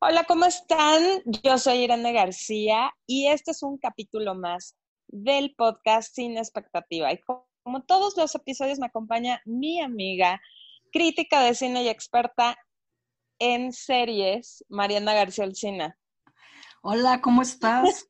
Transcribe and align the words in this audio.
Hola, 0.00 0.22
¿cómo 0.28 0.44
están? 0.44 1.02
Yo 1.42 1.58
soy 1.58 1.78
Irene 1.78 2.12
García 2.12 2.92
y 3.04 3.26
este 3.26 3.50
es 3.50 3.64
un 3.64 3.78
capítulo 3.78 4.36
más 4.36 4.76
del 5.08 5.56
podcast 5.56 6.14
Sin 6.14 6.38
Expectativa. 6.38 7.12
Y 7.12 7.18
como 7.64 7.82
todos 7.82 8.16
los 8.16 8.32
episodios 8.36 8.78
me 8.78 8.86
acompaña 8.86 9.42
mi 9.44 9.80
amiga, 9.80 10.40
crítica 10.92 11.40
de 11.40 11.52
cine 11.52 11.82
y 11.82 11.88
experta 11.88 12.56
en 13.40 13.72
series, 13.72 14.64
Mariana 14.68 15.14
García 15.14 15.46
Olcina. 15.46 15.98
Hola, 16.82 17.20
¿cómo 17.20 17.42
estás? 17.42 18.06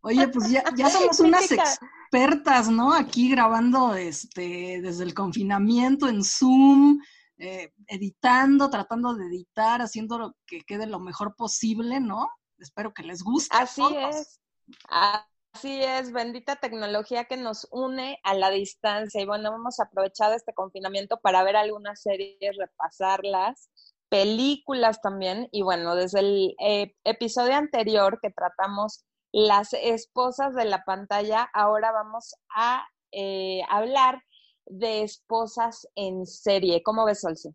Oye, 0.00 0.28
pues 0.28 0.48
ya, 0.48 0.62
ya 0.76 0.90
somos 0.90 1.18
unas 1.18 1.50
expertas, 1.50 2.68
¿no? 2.68 2.94
Aquí 2.94 3.30
grabando 3.30 3.96
este, 3.96 4.80
desde 4.80 5.02
el 5.02 5.12
confinamiento 5.12 6.08
en 6.08 6.22
Zoom, 6.22 7.00
eh, 7.38 7.72
editando, 7.88 8.70
tratando 8.70 9.14
de 9.14 9.26
editar, 9.26 9.80
haciendo 9.80 10.18
lo 10.18 10.36
que 10.46 10.60
quede 10.62 10.86
lo 10.86 11.00
mejor 11.00 11.34
posible, 11.36 12.00
¿no? 12.00 12.28
Espero 12.58 12.94
que 12.94 13.02
les 13.02 13.22
guste. 13.22 13.56
Así 13.56 13.82
es. 13.96 14.40
Así 14.88 15.82
es, 15.82 16.12
bendita 16.12 16.56
tecnología 16.56 17.24
que 17.24 17.36
nos 17.36 17.68
une 17.70 18.18
a 18.24 18.34
la 18.34 18.50
distancia. 18.50 19.20
Y 19.20 19.26
bueno, 19.26 19.54
hemos 19.54 19.78
aprovechado 19.80 20.34
este 20.34 20.52
confinamiento 20.52 21.18
para 21.20 21.44
ver 21.44 21.56
algunas 21.56 22.02
series, 22.02 22.56
repasarlas, 22.56 23.68
películas 24.08 25.00
también. 25.00 25.48
Y 25.52 25.62
bueno, 25.62 25.94
desde 25.94 26.20
el 26.20 26.56
eh, 26.60 26.94
episodio 27.04 27.54
anterior 27.56 28.18
que 28.20 28.30
tratamos 28.30 29.04
las 29.32 29.72
esposas 29.72 30.54
de 30.54 30.64
la 30.64 30.84
pantalla, 30.84 31.50
ahora 31.52 31.92
vamos 31.92 32.34
a 32.54 32.86
eh, 33.12 33.62
hablar 33.68 34.22
de 34.66 35.02
esposas 35.02 35.86
en 35.94 36.26
serie. 36.26 36.82
¿Cómo 36.82 37.04
ves, 37.04 37.24
Olce? 37.24 37.54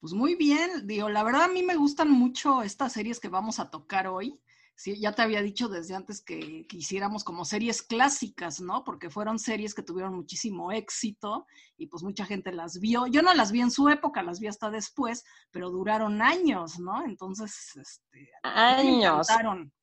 Pues 0.00 0.12
muy 0.12 0.34
bien, 0.34 0.86
digo, 0.86 1.08
la 1.08 1.22
verdad 1.22 1.44
a 1.44 1.48
mí 1.48 1.62
me 1.62 1.76
gustan 1.76 2.10
mucho 2.10 2.62
estas 2.62 2.92
series 2.92 3.20
que 3.20 3.28
vamos 3.28 3.58
a 3.58 3.70
tocar 3.70 4.06
hoy. 4.06 4.38
Sí, 4.76 4.98
ya 5.00 5.12
te 5.12 5.22
había 5.22 5.40
dicho 5.40 5.68
desde 5.68 5.94
antes 5.94 6.22
que, 6.22 6.66
quisiéramos 6.66 7.22
como 7.22 7.44
series 7.44 7.80
clásicas, 7.80 8.60
¿no? 8.60 8.82
Porque 8.82 9.08
fueron 9.08 9.38
series 9.38 9.72
que 9.72 9.82
tuvieron 9.82 10.14
muchísimo 10.14 10.72
éxito 10.72 11.46
y 11.76 11.86
pues 11.86 12.02
mucha 12.02 12.26
gente 12.26 12.52
las 12.52 12.80
vio. 12.80 13.06
Yo 13.06 13.22
no 13.22 13.32
las 13.34 13.52
vi 13.52 13.60
en 13.60 13.70
su 13.70 13.88
época, 13.88 14.22
las 14.22 14.40
vi 14.40 14.48
hasta 14.48 14.70
después, 14.70 15.24
pero 15.52 15.70
duraron 15.70 16.20
años, 16.20 16.78
¿no? 16.80 17.04
Entonces, 17.04 17.54
este, 17.76 18.30
años. 18.42 19.28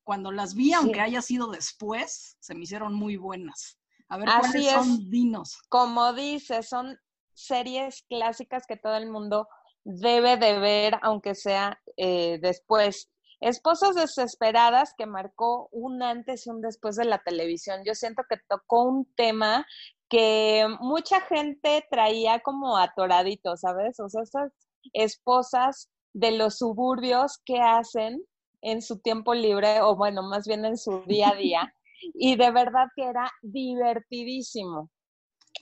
Cuando 0.04 0.32
las 0.32 0.56
vi, 0.56 0.74
aunque 0.74 1.00
haya 1.00 1.22
sido 1.22 1.50
después, 1.50 2.36
se 2.40 2.54
me 2.54 2.64
hicieron 2.64 2.94
muy 2.94 3.16
buenas. 3.16 3.81
A 4.12 4.18
ver, 4.18 4.28
Así 4.30 4.66
son? 4.66 5.10
Dinos. 5.10 5.58
Como 5.70 6.12
dices, 6.12 6.68
son 6.68 7.00
series 7.34 8.04
clásicas 8.10 8.66
que 8.68 8.76
todo 8.76 8.98
el 8.98 9.10
mundo 9.10 9.48
debe 9.86 10.36
de 10.36 10.60
ver, 10.60 11.00
aunque 11.02 11.34
sea 11.34 11.80
eh, 11.96 12.38
después. 12.42 13.10
Esposas 13.40 13.96
desesperadas 13.96 14.94
que 14.98 15.06
marcó 15.06 15.70
un 15.72 16.04
antes 16.04 16.46
y 16.46 16.50
un 16.50 16.60
después 16.60 16.98
de 16.98 17.06
la 17.06 17.20
televisión. 17.20 17.84
Yo 17.86 17.96
siento 17.96 18.24
que 18.30 18.36
tocó 18.50 18.84
un 18.84 19.06
tema 19.16 19.66
que 20.10 20.68
mucha 20.82 21.22
gente 21.22 21.88
traía 21.90 22.42
como 22.42 22.78
atoradito, 22.78 23.56
¿sabes? 23.56 23.98
O 24.02 24.10
sea, 24.10 24.24
esas 24.24 24.52
esposas 24.92 25.90
de 26.12 26.32
los 26.32 26.58
suburbios 26.58 27.40
que 27.46 27.62
hacen 27.62 28.22
en 28.62 28.82
su 28.82 29.00
tiempo 29.00 29.34
libre, 29.34 29.80
o 29.80 29.96
bueno, 29.96 30.22
más 30.22 30.46
bien 30.46 30.66
en 30.66 30.78
su 30.78 31.02
día 31.06 31.30
a 31.30 31.36
día, 31.36 31.74
y 32.14 32.36
de 32.36 32.52
verdad 32.52 32.88
que 32.96 33.04
era 33.04 33.32
divertidísimo. 33.42 34.90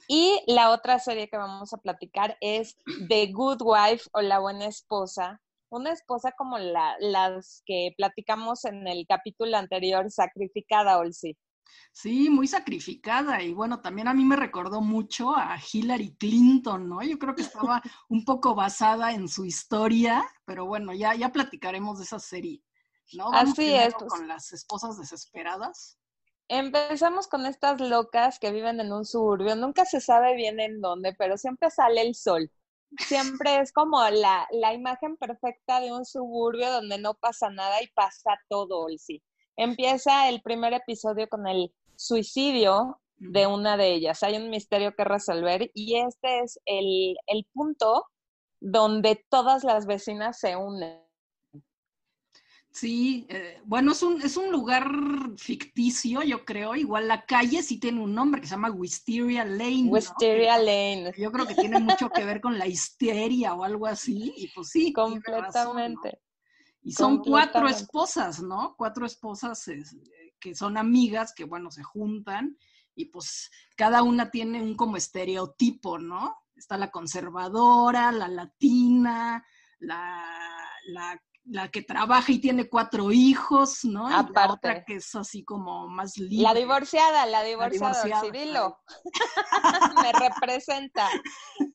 Y 0.07 0.41
la 0.47 0.71
otra 0.71 0.99
serie 0.99 1.29
que 1.29 1.37
vamos 1.37 1.73
a 1.73 1.77
platicar 1.77 2.37
es 2.41 2.77
The 3.09 3.31
Good 3.31 3.61
Wife 3.61 4.09
o 4.13 4.21
La 4.21 4.39
Buena 4.39 4.65
Esposa. 4.65 5.39
Una 5.69 5.91
esposa 5.91 6.31
como 6.35 6.57
la, 6.57 6.95
las 6.99 7.61
que 7.65 7.93
platicamos 7.95 8.65
en 8.65 8.87
el 8.87 9.05
capítulo 9.07 9.55
anterior, 9.55 10.09
sacrificada, 10.09 10.97
Olsi. 10.97 11.37
Sí, 11.91 12.29
muy 12.29 12.47
sacrificada. 12.47 13.43
Y 13.43 13.53
bueno, 13.53 13.81
también 13.81 14.07
a 14.07 14.13
mí 14.13 14.25
me 14.25 14.35
recordó 14.35 14.81
mucho 14.81 15.35
a 15.35 15.57
Hillary 15.71 16.15
Clinton, 16.17 16.89
¿no? 16.89 17.03
Yo 17.03 17.19
creo 17.19 17.35
que 17.35 17.43
estaba 17.43 17.81
un 18.09 18.25
poco 18.25 18.55
basada 18.55 19.13
en 19.13 19.27
su 19.27 19.45
historia, 19.45 20.25
pero 20.45 20.65
bueno, 20.65 20.93
ya, 20.93 21.13
ya 21.13 21.31
platicaremos 21.31 21.99
de 21.99 22.05
esa 22.05 22.19
serie, 22.19 22.63
¿no? 23.13 23.31
Así 23.31 23.75
es. 23.75 23.93
Pues. 23.93 24.11
Con 24.11 24.27
las 24.27 24.51
esposas 24.53 24.97
desesperadas. 24.97 25.98
Empezamos 26.49 27.27
con 27.27 27.45
estas 27.45 27.79
locas 27.79 28.39
que 28.39 28.51
viven 28.51 28.79
en 28.79 28.91
un 28.91 29.05
suburbio, 29.05 29.55
nunca 29.55 29.85
se 29.85 30.01
sabe 30.01 30.35
bien 30.35 30.59
en 30.59 30.81
dónde, 30.81 31.13
pero 31.13 31.37
siempre 31.37 31.69
sale 31.69 32.01
el 32.01 32.15
sol. 32.15 32.51
Siempre 32.97 33.59
es 33.59 33.71
como 33.71 34.01
la, 34.09 34.47
la 34.51 34.73
imagen 34.73 35.15
perfecta 35.15 35.79
de 35.79 35.93
un 35.93 36.05
suburbio 36.05 36.71
donde 36.71 36.97
no 36.97 37.13
pasa 37.13 37.51
nada 37.51 37.83
y 37.83 37.87
pasa 37.89 38.31
todo, 38.49 38.87
sí. 38.97 39.21
Empieza 39.57 40.27
el 40.27 40.41
primer 40.41 40.73
episodio 40.73 41.29
con 41.29 41.45
el 41.47 41.71
suicidio 41.95 42.99
de 43.17 43.45
una 43.45 43.77
de 43.77 43.93
ellas. 43.93 44.23
Hay 44.23 44.35
un 44.35 44.49
misterio 44.49 44.95
que 44.95 45.03
resolver 45.03 45.69
y 45.75 45.97
este 45.97 46.39
es 46.39 46.59
el, 46.65 47.15
el 47.27 47.45
punto 47.53 48.07
donde 48.59 49.23
todas 49.29 49.63
las 49.63 49.85
vecinas 49.85 50.39
se 50.39 50.55
unen 50.55 51.08
Sí, 52.71 53.25
eh, 53.29 53.59
bueno, 53.65 53.93
es 53.93 54.03
un, 54.03 54.21
es 54.21 54.37
un 54.37 54.51
lugar 54.51 54.89
ficticio, 55.37 56.21
yo 56.21 56.45
creo. 56.45 56.75
Igual 56.75 57.07
la 57.07 57.25
calle 57.25 57.63
sí 57.63 57.79
tiene 57.79 58.01
un 58.01 58.13
nombre 58.13 58.41
que 58.41 58.47
se 58.47 58.55
llama 58.55 58.69
Wisteria 58.69 59.43
Lane. 59.43 59.89
Wisteria 59.89 60.57
Lane. 60.57 61.11
Yo 61.17 61.31
creo 61.31 61.47
que 61.47 61.55
tiene 61.55 61.79
mucho 61.79 62.09
que 62.09 62.25
ver 62.25 62.41
con 62.41 62.57
la 62.59 62.67
histeria 62.67 63.55
o 63.55 63.63
algo 63.63 63.87
así. 63.87 64.33
Y 64.37 64.47
pues 64.49 64.69
sí. 64.69 64.93
Completamente. 64.93 66.21
Y 66.81 66.91
son 66.93 67.23
cuatro 67.23 67.67
esposas, 67.67 68.41
¿no? 68.41 68.75
Cuatro 68.77 69.05
esposas 69.05 69.69
que 70.39 70.55
son 70.55 70.77
amigas, 70.77 71.33
que 71.33 71.43
bueno, 71.43 71.71
se 71.71 71.83
juntan 71.83 72.57
y 72.95 73.05
pues 73.05 73.49
cada 73.75 74.03
una 74.03 74.29
tiene 74.29 74.61
un 74.61 74.75
como 74.75 74.97
estereotipo, 74.97 75.97
¿no? 75.99 76.35
Está 76.55 76.77
la 76.77 76.91
conservadora, 76.91 78.11
la 78.11 78.27
latina, 78.27 79.45
la, 79.79 80.25
la 80.87 81.21
la 81.49 81.69
que 81.69 81.81
trabaja 81.81 82.31
y 82.31 82.39
tiene 82.39 82.69
cuatro 82.69 83.11
hijos, 83.11 83.83
¿no? 83.83 84.07
Aparte. 84.07 84.33
la 84.35 84.53
otra 84.53 84.85
que 84.85 84.95
es 84.95 85.15
así 85.15 85.43
como 85.43 85.87
más 85.87 86.17
libre. 86.17 86.43
La 86.43 86.53
divorciada, 86.53 87.25
la 87.25 87.43
divorciada, 87.43 88.21
Cirilo. 88.21 88.79
Me 90.03 90.11
representa. 90.11 91.07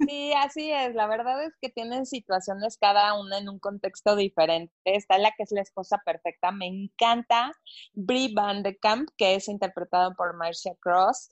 Sí, 0.06 0.32
así 0.34 0.70
es. 0.70 0.94
La 0.94 1.06
verdad 1.06 1.42
es 1.44 1.54
que 1.60 1.70
tienen 1.70 2.06
situaciones 2.06 2.78
cada 2.80 3.18
una 3.20 3.38
en 3.38 3.48
un 3.48 3.58
contexto 3.58 4.14
diferente. 4.14 4.72
Está 4.84 5.18
la 5.18 5.32
que 5.36 5.42
es 5.42 5.50
la 5.50 5.62
esposa 5.62 6.00
perfecta. 6.04 6.52
Me 6.52 6.66
encanta 6.66 7.52
Brie 7.92 8.32
Van 8.32 8.62
de 8.62 8.76
Camp, 8.78 9.08
que 9.16 9.34
es 9.34 9.48
interpretada 9.48 10.12
por 10.14 10.36
Marcia 10.36 10.74
Cross 10.80 11.30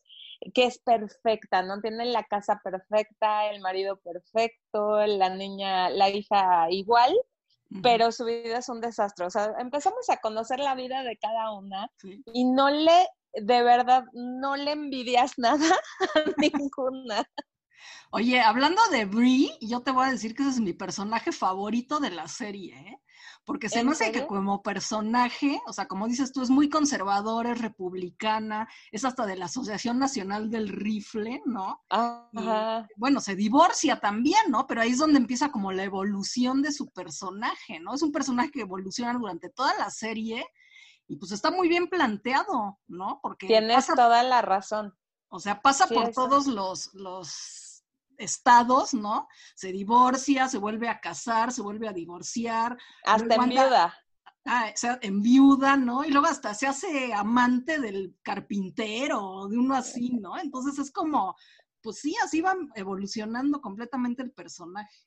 que 0.54 0.64
es 0.64 0.81
perfecta, 0.81 1.62
¿no? 1.62 1.81
Tiene 1.81 2.04
la 2.06 2.25
casa 2.25 2.60
perfecta, 2.64 3.48
el 3.50 3.60
marido 3.60 4.00
perfecto, 4.00 5.06
la 5.06 5.28
niña, 5.31 5.88
la 5.91 6.10
hija 6.10 6.66
igual, 6.70 7.14
pero 7.83 8.12
su 8.12 8.25
vida 8.25 8.59
es 8.59 8.69
un 8.69 8.81
desastre. 8.81 9.27
O 9.27 9.31
sea, 9.31 9.53
empezamos 9.59 10.09
a 10.10 10.19
conocer 10.19 10.59
la 10.59 10.75
vida 10.75 11.03
de 11.03 11.16
cada 11.16 11.53
una 11.53 11.88
y 12.03 12.44
no 12.44 12.71
le, 12.71 13.06
de 13.34 13.62
verdad, 13.62 14.05
no 14.12 14.56
le 14.56 14.72
envidias 14.72 15.33
nada 15.38 15.81
a 16.15 16.22
ninguna. 16.38 17.28
Oye, 18.11 18.41
hablando 18.41 18.81
de 18.91 19.06
Brie, 19.06 19.50
yo 19.61 19.81
te 19.81 19.91
voy 19.91 20.06
a 20.06 20.11
decir 20.11 20.34
que 20.34 20.43
ese 20.43 20.53
es 20.53 20.61
mi 20.61 20.72
personaje 20.72 21.32
favorito 21.32 21.99
de 21.99 22.11
la 22.11 22.28
serie, 22.28 22.75
¿eh? 22.78 22.99
Porque 23.44 23.69
se 23.69 23.82
me 23.82 23.92
hace 23.92 24.12
que 24.12 24.26
como 24.26 24.62
personaje, 24.62 25.60
o 25.66 25.72
sea, 25.72 25.86
como 25.86 26.06
dices 26.06 26.32
tú, 26.32 26.42
es 26.42 26.50
muy 26.50 26.69
conservadora, 26.69 27.53
es 27.53 27.60
republicana, 27.60 28.69
es 28.92 29.04
hasta 29.04 29.26
de 29.26 29.36
la 29.36 29.47
Asociación 29.47 29.98
Nacional 29.98 30.50
del 30.50 30.69
Rifle, 30.69 31.42
¿no? 31.44 31.82
Ajá. 31.88 32.86
bueno, 32.97 33.20
se 33.20 33.34
divorcia 33.34 33.98
también, 33.98 34.42
¿no? 34.48 34.66
Pero 34.66 34.82
ahí 34.82 34.91
es 34.91 34.98
donde 34.98 35.19
empieza 35.19 35.50
como 35.50 35.72
la 35.72 35.84
evolución 35.84 36.62
de 36.62 36.72
su 36.72 36.91
personaje, 36.91 37.81
¿no? 37.81 37.94
Es 37.94 38.02
un 38.02 38.12
personaje 38.12 38.50
que 38.50 38.61
evoluciona 38.61 39.12
durante 39.14 39.50
toda 39.50 39.76
la 39.76 39.90
serie 39.90 40.46
y 41.08 41.17
pues 41.17 41.32
está 41.32 41.50
muy 41.50 41.69
bien 41.69 41.88
planteado, 41.88 42.78
¿no? 42.87 43.19
Porque 43.22 43.46
tienes 43.46 43.87
toda 43.87 44.22
la 44.22 44.40
razón. 44.40 44.96
O 45.28 45.40
sea, 45.40 45.62
pasa 45.62 45.87
por 45.87 46.12
todos 46.12 46.46
los, 46.46 46.93
los 46.94 47.62
estados, 48.22 48.94
¿no? 48.94 49.28
Se 49.54 49.72
divorcia, 49.72 50.48
se 50.48 50.58
vuelve 50.58 50.88
a 50.88 51.00
casar, 51.00 51.52
se 51.52 51.62
vuelve 51.62 51.88
a 51.88 51.92
divorciar. 51.92 52.76
Hasta 53.04 53.34
en 53.34 53.48
viuda. 53.48 53.94
Ah, 54.44 54.70
o 54.74 54.76
sea, 54.76 54.98
en 55.02 55.22
viuda, 55.22 55.76
¿no? 55.76 56.04
Y 56.04 56.10
luego 56.10 56.26
hasta 56.26 56.52
se 56.54 56.66
hace 56.66 57.12
amante 57.14 57.80
del 57.80 58.16
carpintero, 58.22 59.46
de 59.48 59.56
uno 59.56 59.74
así, 59.74 60.10
¿no? 60.10 60.36
Entonces 60.38 60.78
es 60.78 60.90
como, 60.90 61.36
pues 61.80 61.98
sí, 61.98 62.16
así 62.24 62.40
va 62.40 62.56
evolucionando 62.74 63.60
completamente 63.60 64.22
el 64.22 64.32
personaje. 64.32 64.98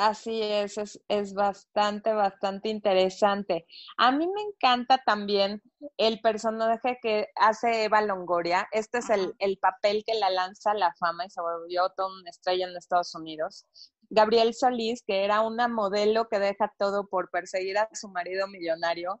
Así 0.00 0.40
es, 0.40 0.78
es, 1.08 1.34
bastante, 1.34 2.14
bastante 2.14 2.70
interesante. 2.70 3.66
A 3.98 4.10
mí 4.10 4.26
me 4.26 4.40
encanta 4.40 4.96
también 5.04 5.62
el 5.98 6.22
personaje 6.22 6.98
que 7.02 7.28
hace 7.36 7.84
Eva 7.84 8.00
Longoria. 8.00 8.66
Este 8.72 9.00
es 9.00 9.10
el, 9.10 9.58
papel 9.58 10.02
que 10.06 10.14
la 10.14 10.30
lanza 10.30 10.70
a 10.70 10.74
la 10.74 10.94
fama 10.94 11.26
y 11.26 11.28
se 11.28 11.42
volvió 11.42 11.90
toda 11.90 12.18
una 12.18 12.30
estrella 12.30 12.66
en 12.66 12.74
Estados 12.78 13.14
Unidos. 13.14 13.66
Gabriel 14.08 14.54
Solís, 14.54 15.02
que 15.06 15.22
era 15.22 15.42
una 15.42 15.68
modelo 15.68 16.30
que 16.30 16.38
deja 16.38 16.72
todo 16.78 17.06
por 17.06 17.30
perseguir 17.30 17.76
a 17.76 17.86
su 17.92 18.08
marido 18.08 18.48
millonario. 18.48 19.20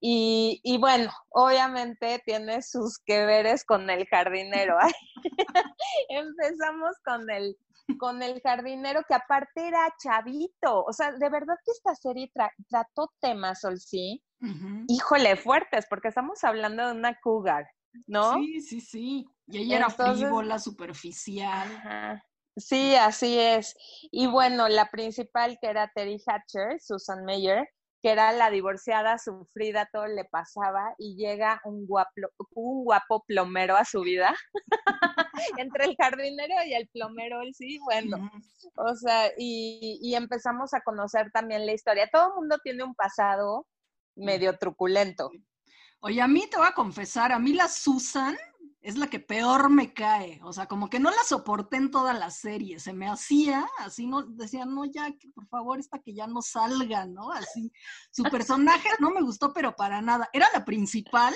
Y, 0.00 0.58
y 0.64 0.78
bueno, 0.78 1.12
obviamente 1.28 2.22
tiene 2.24 2.62
sus 2.62 2.98
que 2.98 3.26
veres 3.26 3.62
con 3.62 3.90
el 3.90 4.06
jardinero. 4.06 4.78
Empezamos 6.08 6.96
con 7.04 7.28
el, 7.28 7.58
con 7.98 8.22
el 8.22 8.40
jardinero 8.40 9.02
que 9.06 9.14
aparte 9.14 9.66
era 9.68 9.86
chavito. 10.02 10.84
O 10.84 10.92
sea, 10.92 11.12
de 11.12 11.28
verdad 11.28 11.56
que 11.64 11.72
esta 11.72 11.94
serie 11.94 12.30
trató 12.68 13.12
temas, 13.20 13.60
Sol, 13.60 13.78
sí, 13.78 14.22
híjole, 14.88 15.36
fuertes, 15.36 15.86
porque 15.88 16.08
estamos 16.08 16.42
hablando 16.44 16.86
de 16.86 16.92
una 16.92 17.18
cougar, 17.20 17.66
¿no? 18.06 18.34
Sí, 18.34 18.60
sí, 18.60 18.80
sí. 18.80 19.26
Y 19.46 19.58
ella 19.58 19.76
era 19.76 19.90
frívola, 19.90 20.58
superficial. 20.58 22.22
Sí, 22.56 22.94
así 22.94 23.38
es. 23.38 23.74
Y 24.10 24.26
bueno, 24.26 24.68
la 24.68 24.90
principal 24.90 25.58
que 25.60 25.68
era 25.68 25.90
Terry 25.94 26.22
Hatcher, 26.24 26.80
Susan 26.80 27.24
Mayer, 27.24 27.68
que 28.04 28.10
era 28.10 28.32
la 28.32 28.50
divorciada 28.50 29.16
sufrida, 29.16 29.88
todo 29.90 30.06
le 30.06 30.26
pasaba 30.26 30.94
y 30.98 31.16
llega 31.16 31.62
un 31.64 31.86
guapo, 31.86 32.10
un 32.50 32.84
guapo 32.84 33.24
plomero 33.26 33.78
a 33.78 33.86
su 33.86 34.02
vida. 34.02 34.36
Entre 35.56 35.86
el 35.86 35.96
jardinero 35.96 36.52
y 36.66 36.74
el 36.74 36.86
plomero, 36.88 37.40
él 37.40 37.54
sí, 37.54 37.78
bueno. 37.78 38.30
O 38.76 38.94
sea, 38.94 39.28
y, 39.38 39.98
y, 40.02 40.16
empezamos 40.16 40.74
a 40.74 40.82
conocer 40.82 41.30
también 41.32 41.64
la 41.64 41.72
historia. 41.72 42.06
Todo 42.12 42.28
el 42.28 42.34
mundo 42.34 42.58
tiene 42.62 42.84
un 42.84 42.94
pasado 42.94 43.66
medio 44.16 44.58
truculento. 44.58 45.30
Oye, 46.00 46.20
a 46.20 46.28
mí 46.28 46.46
te 46.50 46.58
voy 46.58 46.66
a 46.66 46.74
confesar, 46.74 47.32
a 47.32 47.38
mí 47.38 47.54
la 47.54 47.68
Susan 47.68 48.36
es 48.84 48.98
la 48.98 49.06
que 49.08 49.18
peor 49.18 49.70
me 49.70 49.94
cae. 49.94 50.38
O 50.44 50.52
sea, 50.52 50.66
como 50.66 50.90
que 50.90 51.00
no 51.00 51.10
la 51.10 51.24
soporté 51.26 51.78
en 51.78 51.90
toda 51.90 52.12
la 52.12 52.30
serie. 52.30 52.78
Se 52.78 52.92
me 52.92 53.08
hacía, 53.08 53.66
así 53.78 54.06
no, 54.06 54.22
decía, 54.22 54.66
no, 54.66 54.84
ya, 54.84 55.10
que 55.18 55.30
por 55.34 55.48
favor, 55.48 55.80
esta 55.80 56.00
que 56.00 56.14
ya 56.14 56.26
no 56.26 56.42
salga, 56.42 57.06
¿no? 57.06 57.32
Así. 57.32 57.72
Su 58.10 58.22
personaje 58.30 58.88
no 59.00 59.10
me 59.10 59.22
gustó, 59.22 59.54
pero 59.54 59.74
para 59.74 60.02
nada. 60.02 60.28
¿Era 60.34 60.48
la 60.52 60.66
principal? 60.66 61.34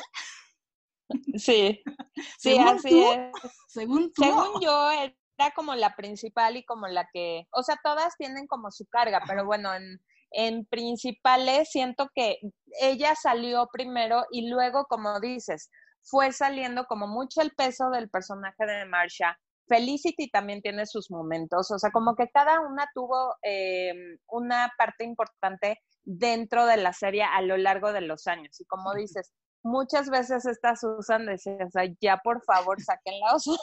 Sí, 1.36 1.82
sí, 2.38 2.58
así 2.58 3.02
es. 3.02 3.30
Según 3.66 4.12
tú. 4.12 4.24
Según 4.24 4.60
yo, 4.60 4.90
era 4.90 5.54
como 5.54 5.74
la 5.74 5.96
principal 5.96 6.58
y 6.58 6.66
como 6.66 6.86
la 6.86 7.08
que, 7.10 7.46
o 7.52 7.62
sea, 7.62 7.80
todas 7.82 8.14
tienen 8.18 8.46
como 8.46 8.70
su 8.70 8.84
carga, 8.86 9.22
pero 9.26 9.46
bueno, 9.46 9.74
en, 9.74 10.02
en 10.32 10.66
principales 10.66 11.70
siento 11.70 12.10
que 12.14 12.38
ella 12.82 13.14
salió 13.14 13.68
primero 13.72 14.26
y 14.30 14.50
luego, 14.50 14.84
como 14.84 15.18
dices, 15.18 15.70
fue 16.02 16.32
saliendo 16.32 16.84
como 16.86 17.06
mucho 17.06 17.40
el 17.40 17.52
peso 17.52 17.90
del 17.90 18.08
personaje 18.08 18.64
de 18.64 18.84
Marsha. 18.86 19.38
Felicity 19.68 20.30
también 20.30 20.62
tiene 20.62 20.86
sus 20.86 21.10
momentos, 21.10 21.70
o 21.70 21.78
sea, 21.78 21.90
como 21.90 22.16
que 22.16 22.28
cada 22.32 22.60
una 22.60 22.88
tuvo 22.94 23.36
em, 23.42 24.18
una 24.28 24.72
parte 24.78 25.04
importante 25.04 25.78
dentro 26.04 26.64
de 26.64 26.78
la 26.78 26.92
serie 26.94 27.22
a 27.22 27.42
lo 27.42 27.56
largo 27.58 27.92
de 27.92 28.00
los 28.00 28.26
años. 28.26 28.58
Y 28.60 28.64
como 28.64 28.94
dices, 28.94 29.32
muchas 29.62 30.08
veces 30.10 30.46
estas 30.46 30.82
usan 30.84 31.26
decía, 31.26 31.58
o 31.66 31.70
sea, 31.70 31.84
ya 32.00 32.18
por 32.18 32.42
favor, 32.44 32.80
sáquenla, 32.80 33.34
o 33.34 33.38
sea, 33.38 33.56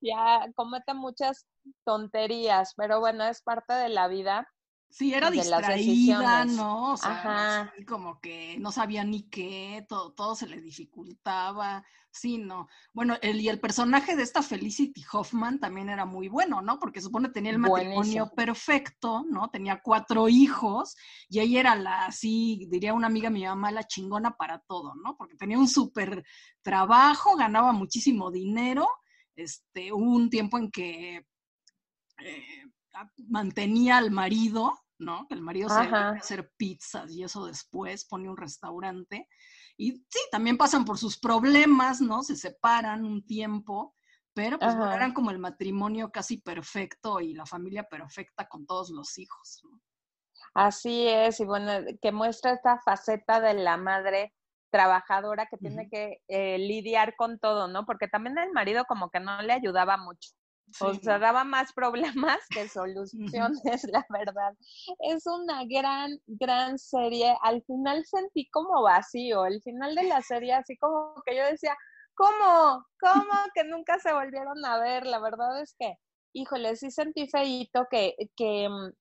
ya 0.00 0.40
comete 0.54 0.94
muchas 0.94 1.46
tonterías, 1.84 2.74
pero 2.76 3.00
bueno, 3.00 3.24
es 3.24 3.42
parte 3.42 3.74
de 3.74 3.88
la 3.88 4.08
vida. 4.08 4.48
Sí, 4.90 5.12
era 5.12 5.30
distraída, 5.30 6.44
¿no? 6.46 6.92
O 6.92 6.96
sea, 6.96 7.72
como 7.86 8.20
que 8.20 8.56
no 8.58 8.72
sabía 8.72 9.04
ni 9.04 9.28
qué, 9.28 9.84
todo, 9.88 10.12
todo 10.12 10.34
se 10.34 10.46
le 10.46 10.60
dificultaba. 10.60 11.84
Sí, 12.10 12.38
no. 12.38 12.68
Bueno, 12.94 13.16
el, 13.20 13.40
y 13.40 13.48
el 13.48 13.60
personaje 13.60 14.16
de 14.16 14.22
esta 14.22 14.42
Felicity 14.42 15.04
Hoffman 15.12 15.60
también 15.60 15.90
era 15.90 16.06
muy 16.06 16.28
bueno, 16.28 16.62
¿no? 16.62 16.78
Porque 16.78 17.02
supone 17.02 17.28
tenía 17.28 17.52
el 17.52 17.58
matrimonio 17.58 18.32
perfecto, 18.34 19.24
¿no? 19.28 19.50
Tenía 19.50 19.80
cuatro 19.82 20.28
hijos 20.28 20.96
y 21.28 21.40
ella 21.40 21.60
era 21.60 21.76
la, 21.76 22.06
así, 22.06 22.66
diría 22.70 22.94
una 22.94 23.08
amiga 23.08 23.28
mi 23.30 23.44
mamá, 23.44 23.70
la 23.70 23.84
chingona 23.84 24.36
para 24.36 24.58
todo, 24.60 24.94
¿no? 24.94 25.16
Porque 25.16 25.36
tenía 25.36 25.58
un 25.58 25.68
súper 25.68 26.24
trabajo, 26.62 27.36
ganaba 27.36 27.72
muchísimo 27.72 28.30
dinero. 28.30 28.88
Este, 29.36 29.92
hubo 29.92 30.10
un 30.10 30.30
tiempo 30.30 30.58
en 30.58 30.70
que 30.70 31.26
eh, 32.18 32.64
mantenía 33.28 33.98
al 33.98 34.10
marido, 34.10 34.72
¿no? 34.98 35.26
Que 35.28 35.34
el 35.34 35.42
marido 35.42 35.68
se 35.68 35.74
a 35.74 36.10
hacer 36.10 36.52
pizzas 36.56 37.10
y 37.12 37.22
eso 37.22 37.46
después 37.46 38.04
pone 38.06 38.28
un 38.28 38.36
restaurante. 38.36 39.28
Y 39.76 39.92
sí, 40.08 40.20
también 40.30 40.58
pasan 40.58 40.84
por 40.84 40.98
sus 40.98 41.18
problemas, 41.18 42.00
¿no? 42.00 42.22
Se 42.22 42.36
separan 42.36 43.04
un 43.04 43.24
tiempo, 43.24 43.94
pero 44.34 44.58
pues 44.58 44.74
eran 44.74 45.12
como 45.12 45.30
el 45.30 45.38
matrimonio 45.38 46.10
casi 46.10 46.38
perfecto 46.38 47.20
y 47.20 47.34
la 47.34 47.46
familia 47.46 47.84
perfecta 47.84 48.48
con 48.48 48.66
todos 48.66 48.90
los 48.90 49.18
hijos, 49.18 49.60
¿no? 49.64 49.80
Así 50.54 51.06
es, 51.06 51.40
y 51.40 51.44
bueno, 51.44 51.72
que 52.00 52.10
muestra 52.10 52.52
esta 52.52 52.80
faceta 52.80 53.40
de 53.40 53.54
la 53.54 53.76
madre 53.76 54.34
trabajadora 54.70 55.46
que 55.46 55.56
tiene 55.56 55.88
que 55.88 56.22
eh, 56.28 56.58
lidiar 56.58 57.16
con 57.16 57.38
todo, 57.38 57.68
¿no? 57.68 57.86
Porque 57.86 58.08
también 58.08 58.38
el 58.38 58.52
marido 58.52 58.84
como 58.84 59.10
que 59.10 59.20
no 59.20 59.40
le 59.42 59.52
ayudaba 59.52 59.96
mucho. 59.96 60.30
O 60.80 60.94
sea, 60.94 61.18
daba 61.18 61.44
más 61.44 61.72
problemas 61.72 62.38
que 62.50 62.68
soluciones, 62.68 63.22
la 63.92 64.06
verdad. 64.10 64.54
Es 65.00 65.26
una 65.26 65.64
gran, 65.64 66.18
gran 66.26 66.78
serie. 66.78 67.36
Al 67.42 67.62
final 67.62 68.04
sentí 68.04 68.48
como 68.50 68.82
vacío. 68.82 69.46
El 69.46 69.62
final 69.62 69.94
de 69.94 70.04
la 70.04 70.22
serie, 70.22 70.54
así 70.54 70.76
como 70.76 71.14
que 71.24 71.36
yo 71.36 71.44
decía, 71.44 71.76
¿cómo? 72.14 72.84
¿Cómo 73.00 73.32
que 73.54 73.64
nunca 73.64 73.98
se 73.98 74.12
volvieron 74.12 74.64
a 74.64 74.78
ver? 74.78 75.06
La 75.06 75.20
verdad 75.20 75.60
es 75.62 75.74
que, 75.78 75.94
híjole, 76.32 76.76
sí 76.76 76.90
sentí 76.90 77.28
feíto 77.28 77.86
que, 77.90 78.14
que, 78.36 78.68
mm, 78.68 78.92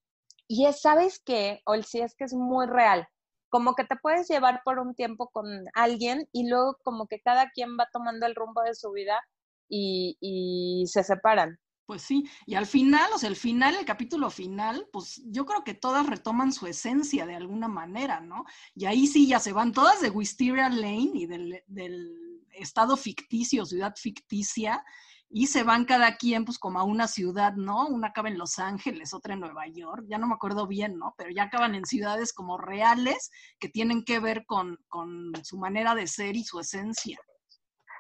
y 0.48 0.66
es, 0.66 0.82
¿sabes 0.82 1.22
qué? 1.24 1.62
O 1.66 1.76
sí 1.82 2.00
es 2.00 2.16
que 2.16 2.24
es 2.24 2.34
muy 2.34 2.68
real. 2.68 3.08
Como 3.50 3.76
que 3.76 3.86
te 3.86 3.96
puedes 3.96 4.28
llevar 4.28 4.62
por 4.64 4.80
un 4.80 4.94
tiempo 4.96 5.30
con 5.30 5.46
alguien 5.74 6.28
y 6.32 6.50
luego 6.50 6.78
como 6.84 7.08
que 7.08 7.20
cada 7.22 7.50
quien 7.52 7.78
va 7.78 7.88
tomando 7.92 8.26
el 8.26 8.36
rumbo 8.36 8.62
de 8.62 8.76
su 8.76 8.92
vida 8.92 9.22
y, 9.70 10.84
se 10.88 11.04
separan. 11.04 11.60
Pues 11.86 12.02
sí, 12.02 12.30
y 12.46 12.56
al 12.56 12.66
final, 12.66 13.10
o 13.16 13.18
sea, 13.18 13.30
el 13.30 13.38
final, 13.38 13.76
el 13.76 13.86
capítulo 13.86 14.30
final, 14.30 14.88
pues 14.92 15.22
yo 15.28 15.46
creo 15.46 15.64
que 15.64 15.74
todas 15.74 16.06
retoman 16.06 16.52
su 16.52 16.68
esencia 16.68 17.26
de 17.26 17.36
alguna 17.36 17.70
manera, 17.70 18.20
¿no? 18.20 18.44
Y 18.76 18.86
ahí 18.86 19.08
sí 19.08 19.26
ya 19.26 19.40
se 19.40 19.54
van 19.54 19.72
todas 19.72 20.02
de 20.02 20.10
Wisteria 20.10 20.68
Lane 20.68 21.12
y 21.14 21.28
del, 21.28 21.64
del 21.66 22.44
estado 22.52 22.98
ficticio, 22.98 23.66
ciudad 23.66 23.94
ficticia, 23.96 24.84
y 25.30 25.48
se 25.48 25.64
van 25.64 25.86
cada 25.86 26.16
quien 26.16 26.46
pues 26.46 26.58
como 26.58 26.80
a 26.80 26.84
una 26.84 27.08
ciudad, 27.08 27.54
¿no? 27.54 27.88
Una 27.88 28.08
acaba 28.10 28.30
en 28.30 28.38
Los 28.38 28.60
Ángeles, 28.60 29.14
otra 29.14 29.34
en 29.34 29.42
Nueva 29.42 29.68
York, 29.68 30.06
ya 30.10 30.18
no 30.18 30.28
me 30.28 30.36
acuerdo 30.36 30.68
bien, 30.68 30.98
¿no? 30.98 31.14
Pero 31.18 31.32
ya 31.32 31.44
acaban 31.44 31.76
en 31.76 31.86
ciudades 31.86 32.34
como 32.34 32.58
reales 32.58 33.30
que 33.60 33.70
tienen 33.70 34.04
que 34.04 34.20
ver 34.20 34.46
con, 34.46 34.78
con 34.88 35.34
su 35.44 35.58
manera 35.58 35.96
de 35.96 36.08
ser 36.08 36.36
y 36.36 36.44
su 36.44 36.60
esencia. 36.60 37.20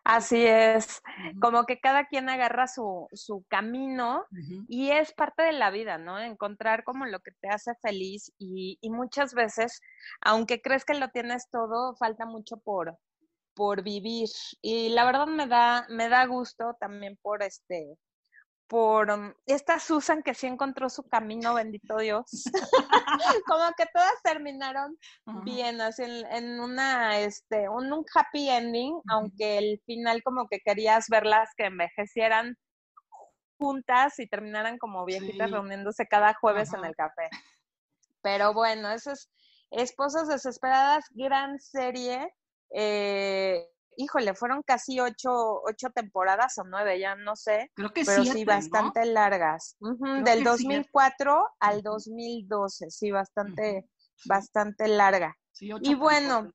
Así 0.09 0.45
es, 0.47 1.01
como 1.41 1.65
que 1.65 1.81
cada 1.81 2.07
quien 2.07 2.29
agarra 2.29 2.67
su, 2.67 3.09
su 3.11 3.43
camino 3.49 4.23
y 4.69 4.91
es 4.91 5.11
parte 5.11 5.43
de 5.43 5.51
la 5.51 5.69
vida, 5.69 5.97
¿no? 5.97 6.17
Encontrar 6.17 6.85
como 6.85 7.05
lo 7.05 7.19
que 7.19 7.31
te 7.41 7.49
hace 7.49 7.73
feliz 7.81 8.31
y, 8.37 8.77
y, 8.79 8.89
muchas 8.89 9.33
veces, 9.33 9.81
aunque 10.21 10.61
crees 10.61 10.85
que 10.85 10.93
lo 10.93 11.09
tienes 11.09 11.49
todo, 11.51 11.93
falta 11.97 12.25
mucho 12.25 12.55
por, 12.55 12.97
por 13.53 13.83
vivir. 13.83 14.29
Y 14.61 14.87
la 14.89 15.03
verdad 15.03 15.27
me 15.27 15.45
da, 15.45 15.85
me 15.89 16.07
da 16.07 16.25
gusto 16.25 16.77
también 16.79 17.17
por 17.21 17.43
este, 17.43 17.97
por 18.67 19.09
um, 19.09 19.33
esta 19.45 19.79
Susan 19.79 20.21
que 20.21 20.33
sí 20.33 20.47
encontró 20.47 20.89
su 20.89 21.03
camino, 21.03 21.53
bendito 21.53 21.97
Dios. 21.97 22.25
como 23.47 23.71
que 23.77 23.85
todas 23.93 24.21
terminaron 24.23 24.97
bien, 25.43 25.81
así 25.81 26.03
en, 26.03 26.59
una, 26.59 27.19
este, 27.19 27.69
un, 27.69 28.05
happy 28.13 28.49
ending, 28.49 28.99
aunque 29.09 29.57
el 29.57 29.81
final 29.85 30.21
como 30.23 30.47
que 30.47 30.59
querías 30.59 31.07
verlas 31.09 31.49
que 31.55 31.65
envejecieran 31.65 32.57
juntas 33.57 34.19
y 34.19 34.27
terminaran 34.27 34.77
como 34.77 35.05
viejitas 35.05 35.49
reuniéndose 35.49 36.05
cada 36.05 36.33
jueves 36.35 36.73
en 36.73 36.85
el 36.85 36.95
café. 36.95 37.29
Pero 38.21 38.53
bueno, 38.53 38.91
eso 38.91 39.11
es 39.11 39.29
Esposas 39.71 40.27
Desesperadas, 40.27 41.05
gran 41.11 41.59
serie. 41.59 42.33
Eh, 42.71 43.67
híjole, 43.97 44.33
fueron 44.35 44.61
casi 44.63 44.99
ocho, 44.99 45.61
ocho 45.63 45.89
temporadas 45.89 46.57
o 46.59 46.63
nueve, 46.63 46.99
ya 46.99 47.15
no 47.15 47.35
sé. 47.35 47.71
Creo 47.73 47.91
que 47.91 48.05
Pero 48.05 48.23
sí, 48.23 48.45
bastante 48.45 49.05
largas. 49.05 49.75
Del 50.23 50.43
2004 50.43 51.45
al 51.59 51.81
2012, 51.81 52.89
sí, 52.89 53.11
bastante, 53.11 53.89
bastante 54.25 54.87
larga. 54.87 55.35
y 55.59 55.95
bueno, 55.95 56.51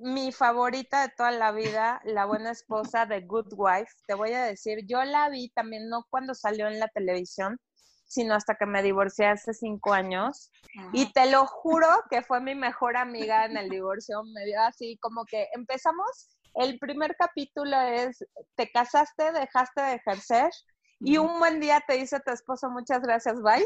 mi 0.00 0.32
favorita 0.32 1.02
de 1.02 1.14
toda 1.16 1.30
la 1.30 1.52
vida, 1.52 2.00
La 2.04 2.26
Buena 2.26 2.50
Esposa 2.50 3.06
de 3.06 3.20
Good 3.20 3.52
Wife, 3.56 3.92
te 4.06 4.14
voy 4.14 4.32
a 4.32 4.44
decir, 4.44 4.80
yo 4.86 5.04
la 5.04 5.28
vi 5.28 5.50
también, 5.50 5.88
no 5.88 6.04
cuando 6.10 6.34
salió 6.34 6.66
en 6.66 6.80
la 6.80 6.88
televisión, 6.88 7.58
sino 8.06 8.34
hasta 8.34 8.56
que 8.56 8.66
me 8.66 8.82
divorcié 8.82 9.26
hace 9.26 9.52
cinco 9.52 9.92
años. 9.92 10.50
Y 10.92 11.12
te 11.12 11.30
lo 11.30 11.46
juro 11.46 11.88
que 12.10 12.22
fue 12.22 12.40
mi 12.40 12.54
mejor 12.54 12.96
amiga 12.96 13.44
en 13.44 13.56
el 13.56 13.68
divorcio. 13.68 14.22
Me 14.24 14.46
dio 14.46 14.60
así 14.62 14.96
como 15.00 15.24
que 15.26 15.46
empezamos 15.52 16.37
el 16.54 16.78
primer 16.78 17.16
capítulo 17.16 17.80
es, 17.80 18.24
te 18.56 18.70
casaste, 18.70 19.32
dejaste 19.32 19.82
de 19.82 19.94
ejercer 19.94 20.50
y 21.00 21.18
un 21.18 21.38
buen 21.38 21.60
día 21.60 21.82
te 21.86 21.94
dice 21.94 22.20
tu 22.20 22.32
esposo 22.32 22.70
muchas 22.70 23.00
gracias, 23.02 23.40
bye. 23.40 23.64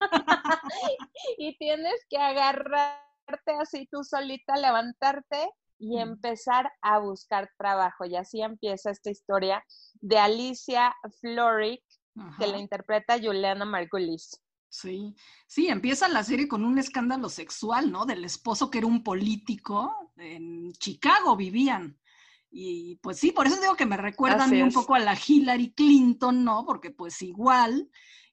y 1.38 1.56
tienes 1.58 2.04
que 2.10 2.18
agarrarte 2.18 3.52
así 3.60 3.86
tú 3.90 4.02
solita, 4.02 4.56
levantarte 4.56 5.48
y 5.78 5.98
empezar 5.98 6.72
a 6.82 6.98
buscar 6.98 7.50
trabajo. 7.56 8.04
Y 8.04 8.16
así 8.16 8.42
empieza 8.42 8.90
esta 8.90 9.10
historia 9.10 9.64
de 10.00 10.18
Alicia 10.18 10.94
Floric, 11.20 11.82
que 12.38 12.48
la 12.48 12.58
interpreta 12.58 13.16
Juliana 13.16 13.64
Margulis. 13.64 14.40
Sí, 14.70 15.16
sí, 15.46 15.68
empieza 15.68 16.08
la 16.08 16.22
serie 16.22 16.46
con 16.46 16.64
un 16.64 16.78
escándalo 16.78 17.28
sexual, 17.28 17.90
¿no? 17.90 18.04
Del 18.04 18.24
esposo 18.24 18.70
que 18.70 18.78
era 18.78 18.86
un 18.86 19.02
político, 19.02 20.12
en 20.16 20.72
Chicago 20.72 21.36
vivían. 21.36 21.98
Y 22.50 22.96
pues 22.96 23.18
sí, 23.18 23.32
por 23.32 23.46
eso 23.46 23.60
digo 23.60 23.76
que 23.76 23.86
me 23.86 23.96
recuerda 23.96 24.44
a 24.44 24.46
mí 24.46 24.62
un 24.62 24.72
poco 24.72 24.94
a 24.94 24.98
la 24.98 25.16
Hillary 25.16 25.72
Clinton, 25.72 26.44
¿no? 26.44 26.64
Porque 26.66 26.90
pues 26.90 27.20
igual, 27.22 27.90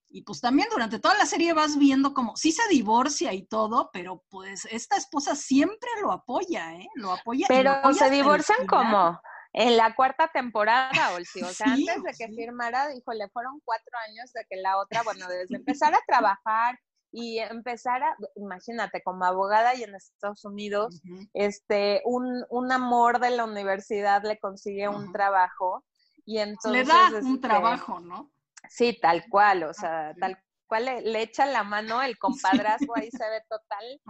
y 0.08 0.22
pues 0.22 0.40
también 0.40 0.68
durante 0.72 1.00
toda 1.00 1.18
la 1.18 1.26
serie 1.26 1.54
vas 1.54 1.78
viendo 1.78 2.14
como, 2.14 2.36
sí 2.36 2.52
se 2.52 2.68
divorcia 2.70 3.34
y 3.34 3.46
todo, 3.46 3.90
pero 3.92 4.24
pues 4.30 4.66
esta 4.72 4.96
esposa 4.96 5.36
siempre 5.36 5.90
lo 6.02 6.12
apoya, 6.12 6.74
¿eh? 6.76 6.88
Lo 6.96 7.12
apoya. 7.12 7.46
Pero 7.50 7.74
se 7.94 8.10
divorcian 8.10 8.66
como 8.68 9.20
en 9.58 9.78
la 9.78 9.96
cuarta 9.96 10.28
temporada, 10.28 11.14
Olsi. 11.16 11.42
O 11.42 11.50
sea, 11.50 11.68
antes 11.68 12.04
de 12.04 12.12
que 12.12 12.28
firmara, 12.34 12.90
dijo, 12.90 13.14
le 13.14 13.30
fueron 13.30 13.62
cuatro 13.64 13.98
años 14.10 14.34
de 14.34 14.46
que 14.50 14.58
la 14.58 14.78
otra, 14.78 15.02
bueno, 15.04 15.30
desde 15.30 15.56
empezar 15.56 15.96
a 15.96 16.02
trabajar 16.06 16.78
y 17.10 17.40
empezar 17.40 18.04
a, 18.04 18.18
imagínate, 18.36 19.02
como 19.02 19.24
abogada 19.24 19.74
y 19.74 19.84
en 19.84 19.96
Estados 19.96 20.44
Unidos, 20.44 21.02
este, 21.34 22.02
un, 22.04 22.46
un, 22.50 22.72
amor 22.74 23.22
de 23.22 23.30
la 23.30 23.46
universidad 23.46 24.22
le 24.26 24.38
consigue 24.40 24.90
un 24.90 25.14
trabajo 25.14 25.86
y 26.26 26.40
entonces... 26.40 26.86
Le 26.86 26.94
da 26.94 27.10
un 27.22 27.40
trabajo, 27.40 28.02
¿no? 28.02 28.34
Sí, 28.70 29.00
tal 29.02 29.24
cual, 29.30 29.64
o 29.64 29.74
sea, 29.74 30.14
tal 30.20 30.38
cual 30.68 30.86
le, 30.86 31.22
echa 31.22 31.46
la 31.46 31.64
mano 31.64 32.02
el 32.02 32.18
compadrazgo, 32.20 32.98
ahí 32.98 33.10
se 33.10 33.30
ve 33.30 33.42
total. 33.48 34.02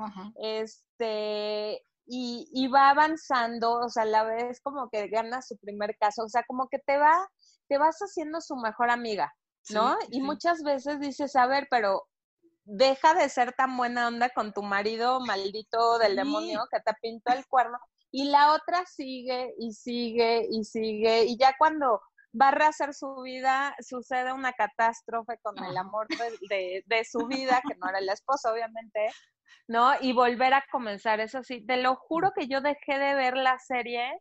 Este, 0.42 1.84
y, 2.06 2.48
y, 2.54 2.68
va 2.68 2.90
avanzando, 2.90 3.80
o 3.80 3.90
sea, 3.90 4.04
a 4.04 4.06
la 4.06 4.24
vez 4.24 4.60
como 4.62 4.90
que 4.90 5.08
gana 5.08 5.42
su 5.42 5.58
primer 5.58 5.98
caso, 5.98 6.24
o 6.24 6.30
sea, 6.30 6.44
como 6.44 6.68
que 6.68 6.80
te 6.80 6.98
va, 6.98 7.28
te 7.68 7.78
vas 7.78 7.98
haciendo 8.00 8.42
su 8.42 8.56
mejor 8.56 8.90
amiga, 8.90 9.34
¿no? 9.70 9.98
y 10.12 10.22
muchas 10.22 10.62
veces 10.64 11.00
dices, 11.00 11.36
a 11.36 11.48
ver, 11.48 11.68
pero 11.70 12.08
deja 12.66 13.14
de 13.14 13.30
ser 13.30 13.54
tan 13.54 13.76
buena 13.78 14.08
onda 14.08 14.30
con 14.30 14.54
tu 14.54 14.64
marido 14.64 15.20
maldito 15.20 16.00
del 16.00 16.16
demonio 16.16 16.68
que 16.72 16.80
te 16.80 16.94
pintó 17.02 17.32
el 17.34 17.46
cuerno 17.48 17.78
y 18.12 18.26
la 18.26 18.54
otra 18.54 18.86
sigue 18.86 19.54
y 19.60 19.74
sigue 19.74 20.48
y 20.50 20.64
sigue 20.64 21.26
y 21.26 21.38
ya 21.38 21.56
cuando 21.60 22.02
va 22.40 22.50
a 22.50 22.52
rehacer 22.52 22.94
su 22.94 23.22
vida 23.22 23.76
sucede 23.80 24.34
una 24.34 24.54
catástrofe 24.54 25.38
con 25.42 25.58
el 25.64 25.78
amor 25.78 26.08
de, 26.50 26.84
de, 26.86 27.06
su 27.06 27.28
vida, 27.28 27.62
que 27.68 27.76
no 27.76 27.90
era 27.90 28.00
el 28.00 28.10
esposo 28.10 28.52
obviamente, 28.52 29.10
¿no? 29.68 29.94
Y 30.02 30.14
volver 30.14 30.54
a 30.54 30.66
comenzar, 30.72 31.20
eso 31.20 31.44
sí, 31.44 31.66
te 31.66 31.78
lo 31.78 31.96
juro 31.96 32.32
que 32.36 32.48
yo 32.48 32.62
dejé 32.62 32.98
de 33.00 33.16
ver 33.16 33.38
la 33.38 33.58
serie 33.60 34.20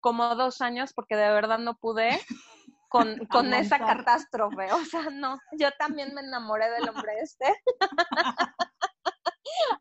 como 0.00 0.34
dos 0.34 0.60
años 0.60 0.92
porque 0.92 1.16
de 1.16 1.28
verdad 1.30 1.58
no 1.58 1.76
pude 1.76 2.20
con, 2.88 3.18
con 3.28 3.54
esa 3.54 3.78
catástrofe. 3.78 4.72
O 4.72 4.84
sea, 4.84 5.08
no, 5.10 5.38
yo 5.58 5.70
también 5.78 6.14
me 6.14 6.20
enamoré 6.20 6.70
del 6.70 6.88
hombre 6.88 7.12
este. 7.22 7.46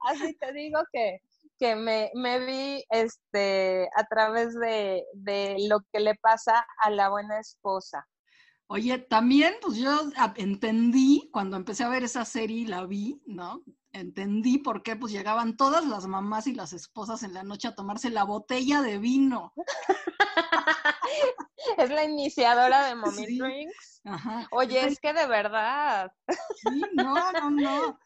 Así 0.07 0.35
te 0.35 0.53
digo 0.53 0.81
que, 0.91 1.19
que 1.59 1.75
me, 1.75 2.12
me, 2.15 2.39
vi 2.39 2.83
este, 2.89 3.89
a 3.95 4.03
través 4.05 4.53
de, 4.57 5.03
de 5.13 5.57
lo 5.67 5.79
que 5.91 6.00
le 6.00 6.15
pasa 6.15 6.65
a 6.77 6.89
la 6.89 7.09
buena 7.09 7.39
esposa. 7.39 8.07
Oye, 8.73 8.97
también, 8.97 9.53
pues 9.61 9.77
yo 9.77 10.09
entendí 10.35 11.29
cuando 11.31 11.57
empecé 11.57 11.83
a 11.83 11.89
ver 11.89 12.03
esa 12.03 12.25
serie 12.25 12.57
y 12.57 12.65
la 12.65 12.87
vi, 12.87 13.21
¿no? 13.27 13.63
Entendí 13.91 14.57
por 14.57 14.81
qué 14.81 14.95
pues 14.95 15.13
llegaban 15.13 15.57
todas 15.57 15.85
las 15.85 16.07
mamás 16.07 16.47
y 16.47 16.55
las 16.55 16.73
esposas 16.73 17.21
en 17.21 17.35
la 17.35 17.43
noche 17.43 17.67
a 17.67 17.75
tomarse 17.75 18.09
la 18.09 18.23
botella 18.23 18.81
de 18.81 18.97
vino. 18.97 19.53
es 21.77 21.89
la 21.91 22.03
iniciadora 22.03 22.87
de 22.87 22.95
Mommy 22.95 23.37
Drinks. 23.37 24.01
Oye, 24.49 24.87
es 24.87 24.99
que 24.99 25.13
de 25.13 25.27
verdad. 25.27 26.11
Sí, 26.55 26.81
no, 26.93 27.31
no, 27.31 27.51
no. 27.51 27.99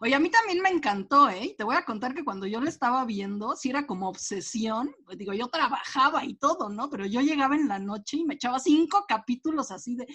Oye, 0.00 0.14
a 0.14 0.20
mí 0.20 0.30
también 0.30 0.62
me 0.62 0.70
encantó, 0.70 1.28
¿eh? 1.28 1.54
Te 1.56 1.64
voy 1.64 1.76
a 1.76 1.84
contar 1.84 2.14
que 2.14 2.24
cuando 2.24 2.46
yo 2.46 2.60
lo 2.60 2.68
estaba 2.68 3.04
viendo, 3.04 3.56
si 3.56 3.70
era 3.70 3.86
como 3.86 4.08
obsesión, 4.08 4.94
pues 5.04 5.18
digo, 5.18 5.32
yo 5.32 5.48
trabajaba 5.48 6.24
y 6.24 6.34
todo, 6.34 6.68
¿no? 6.68 6.90
Pero 6.90 7.06
yo 7.06 7.20
llegaba 7.20 7.54
en 7.54 7.68
la 7.68 7.78
noche 7.78 8.18
y 8.18 8.24
me 8.24 8.34
echaba 8.34 8.58
cinco 8.58 9.04
capítulos 9.06 9.70
así 9.70 9.96
de, 9.96 10.06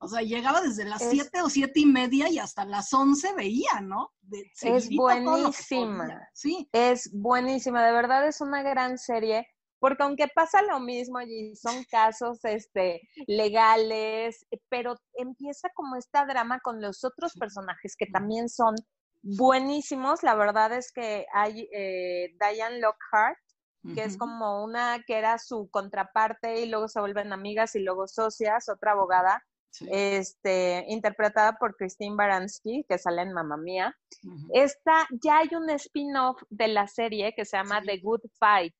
o 0.00 0.08
sea, 0.08 0.22
llegaba 0.22 0.60
desde 0.60 0.84
las 0.84 1.08
siete 1.08 1.42
o 1.42 1.48
siete 1.48 1.80
y 1.80 1.86
media 1.86 2.28
y 2.28 2.38
hasta 2.38 2.64
las 2.64 2.92
once 2.92 3.32
veía, 3.34 3.80
¿no? 3.82 4.12
es 4.62 4.88
buenísima. 4.94 6.28
Sí. 6.32 6.68
Es 6.72 7.10
buenísima, 7.12 7.84
de 7.84 7.92
verdad 7.92 8.26
es 8.28 8.40
una 8.40 8.62
gran 8.62 8.96
serie 8.96 9.46
porque 9.80 10.02
aunque 10.02 10.28
pasa 10.28 10.62
lo 10.62 10.78
mismo 10.78 11.20
y 11.22 11.56
son 11.56 11.82
casos 11.90 12.38
este, 12.44 13.00
legales, 13.26 14.46
pero 14.68 14.94
empieza 15.14 15.70
como 15.74 15.96
esta 15.96 16.26
drama 16.26 16.60
con 16.60 16.80
los 16.80 17.02
otros 17.02 17.32
personajes 17.32 17.96
que 17.96 18.06
también 18.06 18.48
son 18.48 18.74
buenísimos. 19.22 20.22
La 20.22 20.34
verdad 20.34 20.72
es 20.72 20.92
que 20.92 21.26
hay 21.32 21.68
eh, 21.72 22.34
Diane 22.40 22.80
Lockhart, 22.80 23.38
que 23.94 24.04
es 24.04 24.18
como 24.18 24.62
una 24.62 25.02
que 25.06 25.16
era 25.16 25.38
su 25.38 25.70
contraparte 25.70 26.60
y 26.60 26.68
luego 26.68 26.86
se 26.86 27.00
vuelven 27.00 27.32
amigas 27.32 27.74
y 27.76 27.80
luego 27.80 28.06
socias, 28.06 28.68
otra 28.68 28.92
abogada, 28.92 29.42
este, 29.90 30.84
interpretada 30.88 31.54
por 31.54 31.76
Christine 31.76 32.14
Baranski, 32.14 32.84
que 32.88 32.98
sale 32.98 33.22
en 33.22 33.32
Mamma 33.32 33.56
Mía. 33.56 33.96
Esta, 34.52 35.06
ya 35.22 35.38
hay 35.38 35.48
un 35.54 35.70
spin-off 35.70 36.42
de 36.50 36.68
la 36.68 36.86
serie 36.88 37.32
que 37.34 37.44
se 37.44 37.56
llama 37.56 37.80
The 37.80 38.00
Good 38.00 38.22
Fight. 38.38 38.74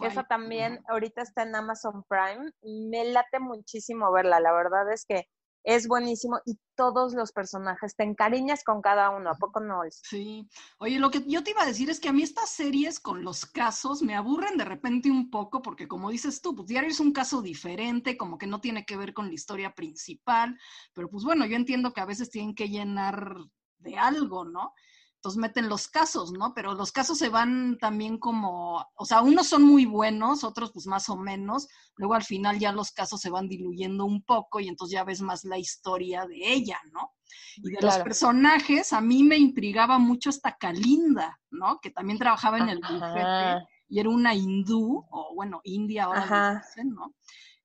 Esa 0.00 0.24
también 0.24 0.80
ahorita 0.88 1.22
está 1.22 1.42
en 1.42 1.54
Amazon 1.54 2.02
Prime. 2.08 2.50
Me 2.62 3.04
late 3.04 3.38
muchísimo 3.38 4.10
verla, 4.10 4.40
la 4.40 4.52
verdad 4.52 4.90
es 4.92 5.04
que 5.04 5.28
es 5.64 5.86
buenísimo 5.86 6.40
y 6.44 6.58
todos 6.74 7.14
los 7.14 7.32
personajes 7.32 7.94
te 7.94 8.02
encariñas 8.02 8.64
con 8.64 8.80
cada 8.80 9.10
uno, 9.10 9.30
¿a 9.30 9.34
poco 9.34 9.60
no? 9.60 9.82
Sí. 9.90 10.48
Oye, 10.78 10.98
lo 10.98 11.10
que 11.10 11.22
yo 11.26 11.42
te 11.42 11.50
iba 11.50 11.62
a 11.62 11.66
decir 11.66 11.90
es 11.90 12.00
que 12.00 12.08
a 12.08 12.12
mí 12.12 12.22
estas 12.22 12.50
series 12.50 12.98
con 12.98 13.22
los 13.22 13.46
casos 13.46 14.02
me 14.02 14.16
aburren 14.16 14.56
de 14.56 14.64
repente 14.64 15.10
un 15.10 15.30
poco 15.30 15.62
porque 15.62 15.86
como 15.86 16.10
dices 16.10 16.40
tú, 16.40 16.54
pues 16.54 16.68
diario 16.68 16.90
es 16.90 17.00
un 17.00 17.12
caso 17.12 17.42
diferente, 17.42 18.16
como 18.16 18.38
que 18.38 18.46
no 18.46 18.60
tiene 18.60 18.84
que 18.84 18.96
ver 18.96 19.14
con 19.14 19.28
la 19.28 19.34
historia 19.34 19.74
principal, 19.74 20.58
pero 20.92 21.08
pues 21.08 21.24
bueno, 21.24 21.46
yo 21.46 21.56
entiendo 21.56 21.92
que 21.92 22.00
a 22.00 22.06
veces 22.06 22.30
tienen 22.30 22.54
que 22.54 22.68
llenar 22.68 23.36
de 23.78 23.98
algo, 23.98 24.44
¿no? 24.44 24.72
Entonces 25.22 25.40
meten 25.40 25.68
los 25.68 25.86
casos, 25.86 26.32
¿no? 26.32 26.52
Pero 26.52 26.74
los 26.74 26.90
casos 26.90 27.16
se 27.16 27.28
van 27.28 27.78
también 27.78 28.18
como, 28.18 28.84
o 28.96 29.04
sea, 29.04 29.22
unos 29.22 29.46
son 29.46 29.62
muy 29.62 29.86
buenos, 29.86 30.42
otros 30.42 30.72
pues 30.72 30.88
más 30.88 31.08
o 31.08 31.16
menos, 31.16 31.68
luego 31.94 32.14
al 32.14 32.24
final 32.24 32.58
ya 32.58 32.72
los 32.72 32.90
casos 32.90 33.20
se 33.20 33.30
van 33.30 33.46
diluyendo 33.46 34.04
un 34.04 34.24
poco 34.24 34.58
y 34.58 34.66
entonces 34.66 34.94
ya 34.94 35.04
ves 35.04 35.20
más 35.20 35.44
la 35.44 35.58
historia 35.58 36.26
de 36.26 36.52
ella, 36.52 36.80
¿no? 36.90 37.12
Y 37.58 37.70
de 37.70 37.80
los 37.80 37.98
personajes, 37.98 38.92
a 38.92 39.00
mí 39.00 39.22
me 39.22 39.36
intrigaba 39.36 39.96
mucho 40.00 40.28
esta 40.28 40.56
Kalinda, 40.56 41.38
¿no? 41.52 41.78
Que 41.80 41.90
también 41.90 42.18
trabajaba 42.18 42.58
en 42.58 42.70
el 42.70 42.80
bufete 42.80 43.64
y 43.88 44.00
era 44.00 44.08
una 44.08 44.34
hindú, 44.34 45.06
o 45.08 45.34
bueno, 45.36 45.60
india 45.62 46.04
ahora 46.06 46.64
dicen, 46.66 46.94
¿no? 46.94 47.14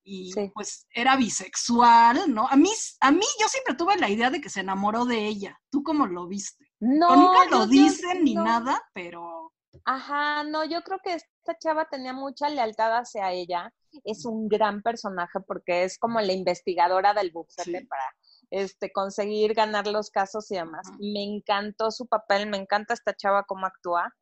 y 0.04 0.32
pues 0.54 0.88
era 0.92 1.18
bisexual, 1.18 2.34
¿no? 2.34 2.48
A 2.48 2.56
mí, 2.56 2.70
a 3.02 3.12
mí 3.12 3.26
yo 3.42 3.48
siempre 3.50 3.74
tuve 3.74 3.98
la 3.98 4.10
idea 4.10 4.30
de 4.30 4.40
que 4.40 4.50
se 4.50 4.62
enamoró 4.62 5.04
de 5.04 5.26
ella. 5.26 5.60
¿Tú 5.70 5.84
cómo 5.84 6.08
lo 6.08 6.28
viste? 6.28 6.67
No, 6.80 7.16
nunca 7.16 7.46
lo 7.50 7.68
dicen 7.68 8.24
ni 8.24 8.36
nada, 8.36 8.82
pero... 8.94 9.52
Ajá, 9.86 10.44
no, 10.44 10.66
yo 10.66 10.82
creo 10.82 11.00
que 11.04 11.14
esta 11.14 11.58
chava 11.60 11.86
tenía 11.86 12.14
mucha 12.14 12.50
lealtad 12.50 12.98
hacia 12.98 13.32
ella. 13.32 13.72
Es 14.04 14.26
un 14.26 14.48
gran 14.48 14.82
personaje 14.82 15.40
porque 15.48 15.84
es 15.84 15.98
como 15.98 16.20
la 16.20 16.34
investigadora 16.34 17.14
del 17.14 17.32
bufete 17.32 17.86
para 17.88 18.04
este, 18.50 18.92
conseguir 18.92 19.54
ganar 19.54 19.88
los 19.88 20.10
casos 20.10 20.52
y 20.52 20.56
demás. 20.56 20.88
Me 21.00 21.24
encantó 21.24 21.92
su 21.92 22.08
papel, 22.08 22.48
me 22.48 22.58
encanta 22.58 22.94
esta 22.94 23.16
chava 23.16 23.44
cómo 23.44 23.66
actúa. 23.66 24.14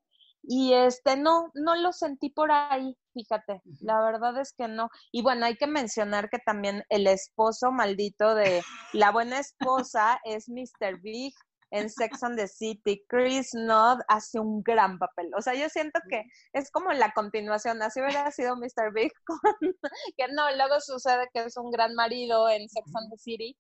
Y 0.48 0.74
este, 0.74 1.18
no, 1.18 1.50
no 1.56 1.76
lo 1.76 1.92
sentí 1.92 2.30
por 2.30 2.52
ahí, 2.52 2.96
fíjate, 3.14 3.62
la 3.82 4.00
verdad 4.02 4.40
es 4.40 4.54
que 4.54 4.68
no. 4.68 4.90
Y 5.12 5.24
bueno, 5.24 5.46
hay 5.48 5.56
que 5.56 5.66
mencionar 5.66 6.30
que 6.30 6.38
también 6.38 6.84
el 6.90 7.08
esposo 7.08 7.72
maldito 7.72 8.36
de 8.36 8.62
la 8.94 9.12
buena 9.12 9.40
esposa 9.40 10.20
es 10.24 10.48
Mr. 10.48 11.02
Big 11.02 11.34
en 11.76 11.90
Sex 11.90 12.24
and 12.24 12.38
the 12.38 12.48
City. 12.48 13.04
Chris 13.08 13.54
Nod 13.54 14.00
hace 14.08 14.40
un 14.40 14.62
gran 14.64 14.98
papel. 14.98 15.32
O 15.38 15.42
sea, 15.42 15.54
yo 15.54 15.70
siento 15.70 16.00
que 16.10 16.24
es 16.54 16.72
como 16.72 16.92
la 16.92 17.12
continuación. 17.12 17.82
Así 17.82 18.02
hubiera 18.02 18.32
sido 18.32 18.56
Mr. 18.56 18.94
Big, 18.94 19.12
que 20.18 20.28
no, 20.30 20.56
luego 20.56 20.80
sucede 20.80 21.28
que 21.34 21.44
es 21.44 21.58
un 21.58 21.72
gran 21.72 21.94
marido 21.96 22.50
en 22.50 22.68
Sex 22.70 22.96
and 22.96 23.12
the 23.12 23.18
City 23.18 23.58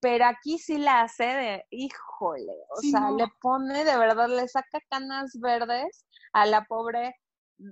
pero 0.00 0.26
aquí 0.26 0.58
sí 0.58 0.78
la 0.78 1.02
hace 1.02 1.24
de, 1.24 1.64
híjole, 1.70 2.52
o 2.76 2.80
sea, 2.82 3.10
le 3.10 3.26
pone 3.40 3.84
de 3.84 3.96
verdad, 3.96 4.28
le 4.28 4.46
saca 4.48 4.80
canas 4.90 5.32
verdes 5.40 6.04
a 6.32 6.46
la 6.46 6.64
pobre 6.64 7.14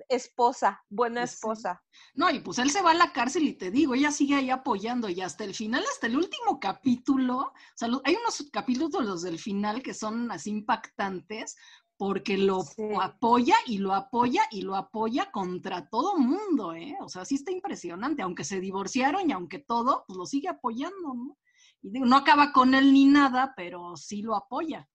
esposa, 0.08 0.84
buena 0.88 1.20
Pues 1.20 1.30
sí. 1.30 1.34
esposa. 1.34 1.82
No, 2.14 2.30
y 2.30 2.40
pues 2.40 2.58
él 2.58 2.70
se 2.70 2.82
va 2.82 2.90
a 2.90 2.94
la 2.94 3.12
cárcel 3.12 3.44
y 3.44 3.52
te 3.54 3.70
digo, 3.70 3.94
ella 3.94 4.10
sigue 4.10 4.34
ahí 4.34 4.50
apoyando 4.50 5.08
y 5.08 5.20
hasta 5.20 5.44
el 5.44 5.54
final, 5.54 5.84
hasta 5.92 6.06
el 6.06 6.16
último 6.16 6.60
capítulo, 6.60 7.38
o 7.38 7.52
sea, 7.74 7.88
hay 8.04 8.14
unos 8.16 8.48
capítulos 8.52 9.22
del 9.22 9.38
final 9.38 9.82
que 9.82 9.94
son 9.94 10.30
así 10.30 10.50
impactantes 10.50 11.56
porque 11.96 12.36
lo 12.36 12.62
Sí. 12.62 12.82
apoya 13.00 13.56
y 13.66 13.78
lo 13.78 13.94
apoya 13.94 14.42
y 14.50 14.62
lo 14.62 14.76
apoya 14.76 15.30
contra 15.32 15.88
todo 15.88 16.18
mundo, 16.18 16.74
¿eh? 16.74 16.94
O 17.00 17.08
sea, 17.08 17.24
sí 17.24 17.36
está 17.36 17.50
impresionante, 17.52 18.22
aunque 18.22 18.44
se 18.44 18.60
divorciaron 18.60 19.30
y 19.30 19.32
aunque 19.32 19.60
todo, 19.60 20.04
pues 20.06 20.18
lo 20.18 20.26
sigue 20.26 20.48
apoyando, 20.48 21.14
¿no? 21.14 21.38
Y 21.80 21.90
digo, 21.90 22.04
no 22.04 22.16
acaba 22.16 22.52
con 22.52 22.74
él 22.74 22.92
ni 22.92 23.06
nada, 23.06 23.54
pero 23.56 23.96
sí 23.96 24.20
lo 24.22 24.34
apoya. 24.36 24.88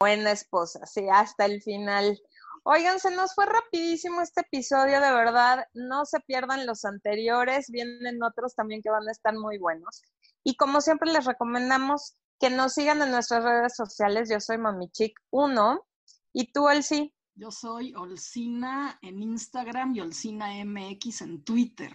Buena 0.00 0.32
esposa, 0.32 0.84
sí, 0.84 1.06
hasta 1.10 1.44
el 1.46 1.62
final. 1.62 2.20
Oigan, 2.64 3.00
se 3.00 3.10
nos 3.10 3.34
fue 3.34 3.46
rapidísimo 3.46 4.20
este 4.20 4.42
episodio, 4.42 5.00
de 5.00 5.12
verdad. 5.12 5.64
No 5.74 6.04
se 6.04 6.20
pierdan 6.20 6.64
los 6.64 6.84
anteriores, 6.84 7.66
vienen 7.70 8.22
otros 8.22 8.54
también 8.54 8.82
que 8.82 8.90
van 8.90 9.08
a 9.08 9.10
estar 9.10 9.34
muy 9.34 9.58
buenos. 9.58 10.02
Y 10.44 10.56
como 10.56 10.80
siempre 10.80 11.10
les 11.12 11.24
recomendamos 11.24 12.16
que 12.38 12.50
nos 12.50 12.74
sigan 12.74 13.02
en 13.02 13.10
nuestras 13.10 13.42
redes 13.42 13.74
sociales. 13.74 14.28
Yo 14.30 14.38
soy 14.38 14.58
Mamichic1 14.58 15.84
y 16.32 16.52
tú, 16.52 16.68
Elsie. 16.68 17.12
Yo 17.34 17.50
soy 17.50 17.94
Olcina 17.94 18.98
en 19.02 19.22
Instagram 19.22 19.96
y 19.96 20.00
Olcina 20.00 20.52
MX 20.64 21.22
en 21.22 21.44
Twitter. 21.44 21.92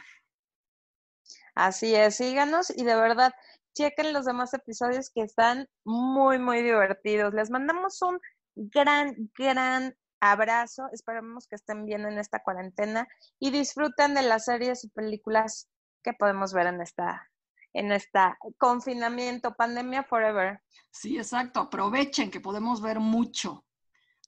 Así 1.55 1.95
es, 1.95 2.15
síganos 2.15 2.69
y 2.75 2.83
de 2.83 2.95
verdad, 2.95 3.33
chequen 3.73 4.13
los 4.13 4.25
demás 4.25 4.53
episodios 4.53 5.09
que 5.09 5.21
están 5.21 5.67
muy, 5.85 6.39
muy 6.39 6.61
divertidos. 6.61 7.33
Les 7.33 7.49
mandamos 7.49 8.01
un 8.01 8.19
gran, 8.55 9.31
gran 9.37 9.95
abrazo. 10.19 10.89
Esperemos 10.91 11.47
que 11.47 11.55
estén 11.55 11.85
bien 11.85 12.05
en 12.05 12.17
esta 12.17 12.41
cuarentena 12.43 13.07
y 13.39 13.51
disfruten 13.51 14.13
de 14.13 14.23
las 14.23 14.45
series 14.45 14.83
y 14.83 14.89
películas 14.89 15.69
que 16.03 16.13
podemos 16.13 16.53
ver 16.53 16.67
en 16.67 16.81
esta, 16.81 17.29
en 17.73 17.91
esta 17.91 18.37
confinamiento, 18.57 19.55
pandemia 19.55 20.03
forever. 20.03 20.61
Sí, 20.91 21.17
exacto. 21.17 21.61
Aprovechen 21.61 22.31
que 22.31 22.39
podemos 22.39 22.81
ver 22.81 22.99
mucho. 22.99 23.65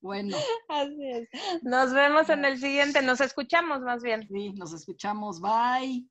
Bueno, 0.02 0.38
Así 0.70 1.12
es. 1.12 1.30
Nos 1.62 1.94
vemos 1.94 2.30
en 2.30 2.46
el 2.46 2.58
siguiente, 2.58 3.02
nos 3.02 3.22
escuchamos 3.22 3.82
más 3.82 4.02
bien. 4.02 4.28
sí, 4.30 4.54
nos 4.54 4.74
escuchamos. 4.74 5.42
Bye. 5.42 6.10